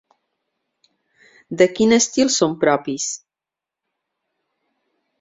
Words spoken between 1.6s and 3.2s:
De quin estil són propis?